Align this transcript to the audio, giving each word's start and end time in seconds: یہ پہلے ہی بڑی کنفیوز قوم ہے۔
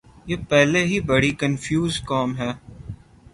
یہ 0.29 0.37
پہلے 0.49 0.81
ہی 0.89 0.99
بڑی 1.09 1.31
کنفیوز 1.41 1.93
قوم 2.09 2.29
ہے۔ 2.37 2.51